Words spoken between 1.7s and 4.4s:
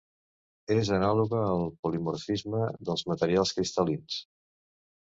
polimorfisme dels materials cristal·lins.